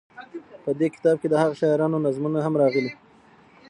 [0.63, 2.91] په دې کتاب کې دهغه شاعرانو نظمونه هم راغلي.